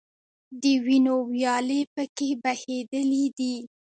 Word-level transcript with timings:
د 0.61 0.63
وینو 0.85 1.15
ویالې 1.31 1.81
په 1.93 2.03
کې 2.15 2.29
بهیدلي 2.43 3.25
دي. 3.37 3.55